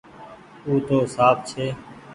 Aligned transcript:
او 0.65 0.73
تو 0.87 0.97
سانپ 1.13 1.37
ڇي۔ 1.47 1.65